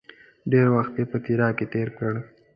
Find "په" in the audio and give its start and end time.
1.11-1.17